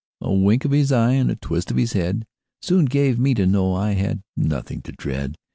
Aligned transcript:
A 0.19 0.33
wink 0.33 0.65
of 0.65 0.71
his 0.71 0.91
eye, 0.91 1.11
and 1.11 1.29
a 1.29 1.35
twist 1.35 1.69
of 1.69 1.77
his 1.77 1.93
head, 1.93 2.25
Soon 2.59 2.85
gave 2.85 3.19
me 3.19 3.35
to 3.35 3.45
know 3.45 3.75
I 3.75 3.91
had 3.91 4.23
nothing 4.35 4.81
to 4.81 4.91
dread. 4.91 5.35